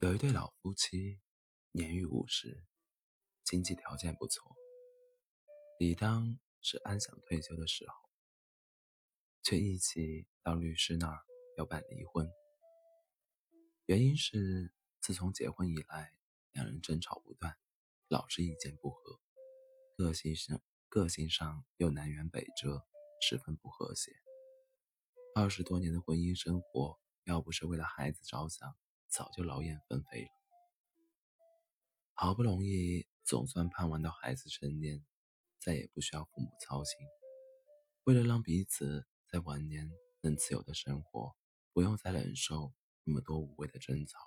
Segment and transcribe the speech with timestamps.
[0.00, 1.18] 有一对老夫妻，
[1.72, 2.64] 年逾五十，
[3.42, 4.54] 经济条件不错，
[5.76, 7.94] 理当是安享退休的时候，
[9.42, 12.30] 却一起到律师那儿要办离婚。
[13.86, 16.14] 原因是自从结婚以来，
[16.52, 17.58] 两人争吵不断，
[18.06, 19.20] 老是意见不合，
[19.96, 22.86] 个性上个性上又南辕北辙，
[23.20, 24.12] 十分不和谐。
[25.34, 28.76] 二十多年的婚姻生活，要不是为了孩子着想。
[29.08, 30.30] 早就劳燕分飞了。
[32.14, 35.04] 好不容易，总算盼望到孩子成年，
[35.60, 36.98] 再也不需要父母操心。
[38.04, 41.36] 为了让彼此在晚年能自由的生活，
[41.72, 42.72] 不用再忍受
[43.04, 44.18] 那么多无谓的争吵，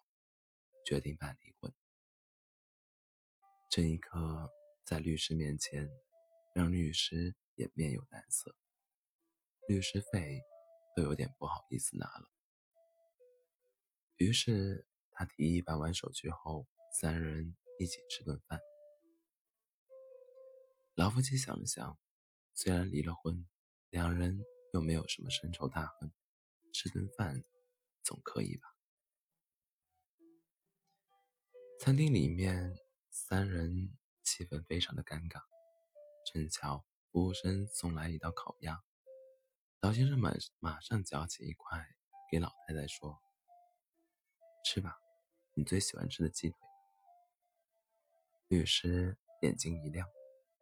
[0.86, 1.74] 决定办离婚。
[3.70, 4.50] 这一刻，
[4.86, 5.90] 在律师面前，
[6.56, 8.56] 让律师也面有难色，
[9.68, 10.42] 律师费
[10.96, 12.31] 都有点不好意思拿了。
[14.22, 18.62] 于是他提议办完手续后，三人一起吃顿饭。
[20.94, 21.98] 老夫妻想了想，
[22.54, 23.48] 虽然离了婚，
[23.90, 24.40] 两人
[24.74, 26.12] 又没有什么深仇大恨，
[26.72, 27.44] 吃顿饭
[28.04, 28.68] 总可以吧？
[31.80, 32.78] 餐厅里面，
[33.10, 35.42] 三人气氛非常的尴尬。
[36.32, 38.84] 正巧服务生送来一道烤鸭，
[39.80, 41.84] 老先生马马上夹起一块
[42.30, 43.20] 给老太太说。
[44.64, 45.02] 吃吧，
[45.54, 46.60] 你最喜欢吃的鸡腿。
[48.48, 50.08] 律师眼睛一亮，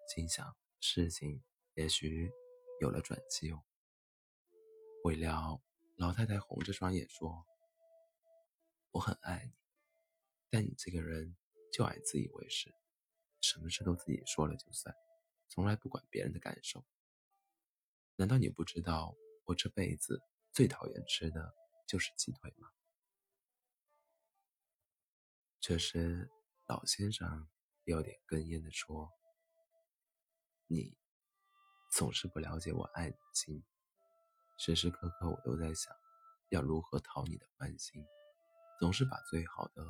[0.08, 2.32] 心想事情也许
[2.80, 3.64] 有了转机哦。
[5.04, 5.62] 未料
[5.98, 7.46] 老太太红着双眼说
[8.92, 9.54] ：“我很爱你，
[10.50, 11.36] 但你这个人
[11.74, 12.74] 就爱自以为是，
[13.42, 14.96] 什么事都自己说了就算，
[15.50, 16.86] 从来不管别人的感受。
[18.16, 20.22] 难道你不知道我这辈子
[20.54, 21.54] 最讨厌吃的
[21.88, 22.70] 就是鸡腿吗？”
[25.70, 26.28] 这时，
[26.66, 27.48] 老先生
[27.84, 29.08] 有点哽咽地说
[30.66, 30.98] ：“你
[31.92, 33.64] 总是不了解我爱你的心，
[34.58, 35.96] 时时刻刻我都在想，
[36.50, 38.04] 要如何讨你的欢心，
[38.80, 39.86] 总是把最好的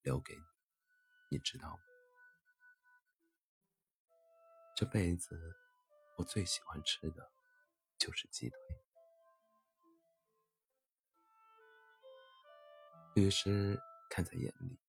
[0.00, 1.80] 留给你，你知道吗？
[4.74, 5.38] 这辈子
[6.16, 7.30] 我最喜欢吃的
[7.98, 8.58] 就是鸡腿。”
[13.14, 14.80] 律师看在眼里。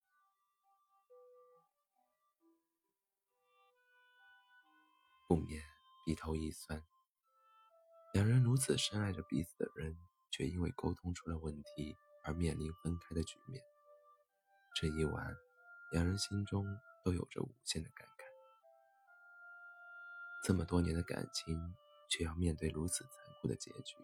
[5.31, 5.63] 不免
[6.05, 6.85] 鼻头一酸。
[8.11, 9.97] 两人如此深爱着彼此的人，
[10.29, 13.63] 却因为沟通出了问题而面临分开的局面。
[14.75, 15.33] 这一晚，
[15.93, 16.65] 两人心中
[17.01, 18.23] 都有着无限的感慨。
[20.43, 21.55] 这么多年的感情，
[22.09, 23.95] 却要面对如此残酷的结局。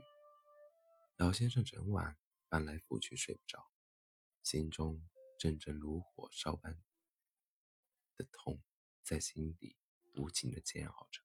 [1.18, 2.16] 老先生整晚
[2.50, 3.70] 翻来覆去睡不着，
[4.44, 5.06] 心中
[5.38, 6.82] 阵阵如火烧般
[8.16, 8.62] 的痛
[9.04, 9.76] 在心底。
[10.18, 11.22] 无情的煎熬着，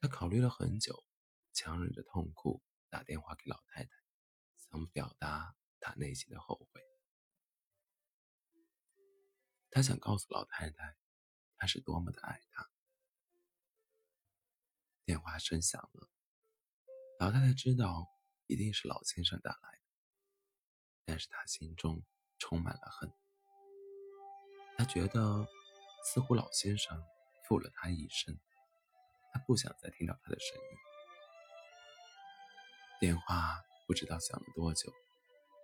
[0.00, 1.04] 他考虑了很久，
[1.52, 3.90] 强忍着痛苦打电话给老太太，
[4.56, 6.80] 想表达他内心的后悔。
[9.70, 10.96] 他想告诉老太太，
[11.56, 12.70] 他是多么的爱她。
[15.04, 16.10] 电话声响了，
[17.18, 18.08] 老太太知道
[18.46, 19.84] 一定是老先生打来的，
[21.04, 22.02] 但是她心中
[22.38, 23.12] 充满了恨。
[24.76, 25.46] 她觉得，
[26.04, 27.00] 似乎老先生。
[27.50, 28.38] 负了他一生，
[29.32, 30.78] 他不想再听到他的声音。
[33.00, 34.92] 电话不知道响了多久，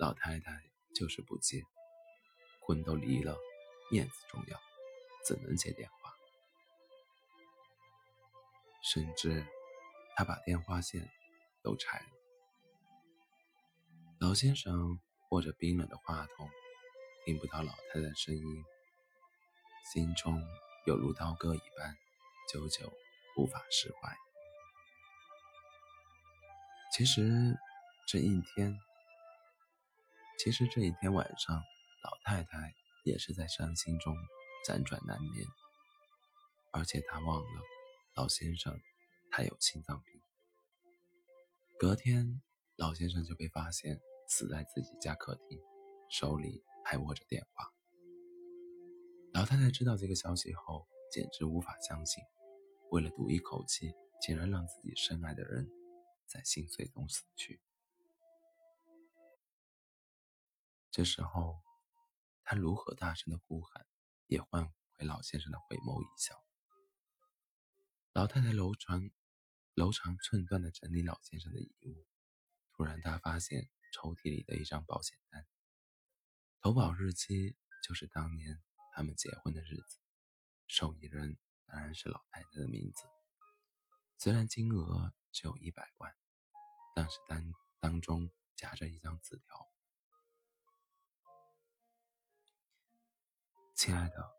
[0.00, 0.64] 老太太
[0.96, 1.62] 就是不接。
[2.60, 3.38] 婚都离了，
[3.88, 4.60] 面子重要，
[5.24, 6.12] 怎能接电话？
[8.82, 9.46] 甚至
[10.16, 11.08] 他把电话线
[11.62, 12.06] 都拆了。
[14.18, 14.98] 老先生
[15.30, 16.50] 握着冰冷的话筒，
[17.24, 18.64] 听不到老太太声音，
[19.92, 20.42] 心中。
[20.86, 21.96] 有如刀割一般，
[22.48, 22.92] 久久
[23.36, 24.16] 无法释怀。
[26.92, 27.58] 其实
[28.06, 28.78] 这一天，
[30.38, 32.72] 其实这一天晚上，老太太
[33.04, 34.16] 也是在伤心中
[34.64, 35.44] 辗转难眠，
[36.72, 37.62] 而且她忘了
[38.14, 38.80] 老先生
[39.32, 40.22] 他有心脏病。
[41.80, 42.40] 隔天，
[42.76, 45.60] 老先生就被发现死在自己家客厅，
[46.08, 47.75] 手里还握着电话。
[49.36, 52.24] 老太太知道这个消息后，简直无法相信。
[52.90, 55.68] 为了赌一口气，竟然让自己深爱的人
[56.24, 57.60] 在心碎中死去。
[60.90, 61.60] 这时候，
[62.44, 63.86] 她如何大声的呼喊，
[64.26, 66.42] 也换回老先生的回眸一笑。
[68.14, 69.10] 老太太楼长、
[69.74, 72.06] 楼长寸断的整理老先生的遗物，
[72.72, 75.46] 突然，她发现抽屉里的一张保险单。
[76.62, 77.54] 投保日期
[77.86, 78.62] 就是当年
[78.96, 79.98] 他们结婚的日子，
[80.66, 83.04] 受益人当然是老太太的名字。
[84.16, 86.16] 虽然金额只有一百万，
[86.94, 89.70] 但是当当中夹着一张字条
[93.76, 94.34] ：“亲爱的，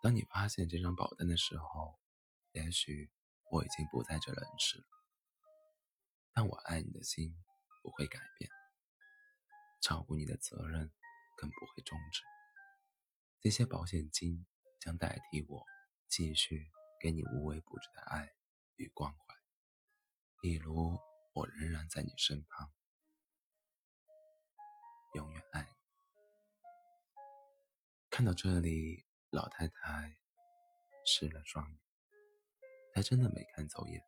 [0.00, 2.00] 当你发现这张保单的时候，
[2.52, 3.12] 也许
[3.50, 4.86] 我已经不在这人世了，
[6.32, 7.36] 但我爱你的心
[7.82, 8.50] 不会改变，
[9.82, 10.90] 照顾你的责任
[11.36, 12.22] 更不会终止。
[13.40, 14.46] 这些保险金
[14.78, 15.64] 将代替我
[16.08, 16.70] 继续
[17.00, 18.30] 给你无微不至的爱。”
[18.80, 19.18] 与关怀，
[20.40, 20.98] 例如
[21.34, 22.72] 我仍然在你身旁，
[25.12, 25.68] 永远爱你。
[28.08, 30.16] 看到这里，老太太
[31.04, 31.78] 湿了双眼，
[32.94, 34.02] 她真的没看走眼。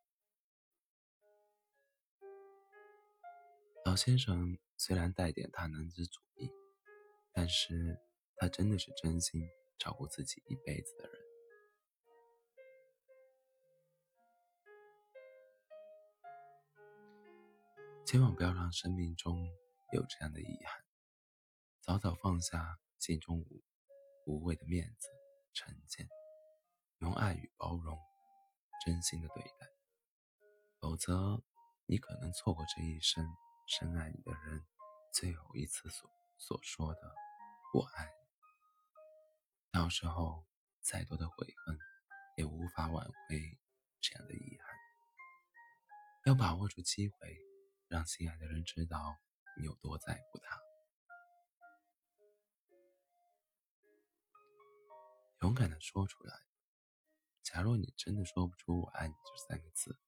[3.85, 6.51] 老先生虽然带点大男子主义，
[7.35, 8.01] 但是
[8.43, 9.41] 他真的是真心
[9.79, 11.23] 照顾自己一辈子的人。
[18.05, 19.47] 千万不要让生命中
[19.93, 20.85] 有这样的遗憾，
[21.83, 23.63] 早早放下心中无
[24.27, 25.09] 无谓的面子、
[25.55, 26.09] 成见，
[26.99, 27.97] 用爱与包容
[28.85, 29.69] 真心的对待，
[30.81, 31.41] 否则
[31.87, 33.25] 你可能错过这一生
[33.69, 34.67] 深爱你的人
[35.13, 37.15] 最后一次所所说的
[37.73, 38.22] “我爱你”。
[39.83, 40.47] 到时候
[40.81, 41.77] 再多的悔恨
[42.37, 43.59] 也无法挽回
[44.01, 44.69] 这样的遗憾，
[46.25, 47.37] 要把握住机会。
[47.89, 49.19] 让心爱的人知道
[49.59, 50.57] 你有多在乎他，
[55.41, 56.33] 勇敢的说出来。
[57.43, 59.99] 假如你真的说不出“我爱你”这三个字，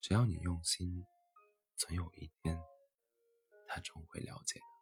[0.00, 1.04] 只要你用心，
[1.76, 2.58] 总有一天，
[3.68, 4.79] 他终会了解的。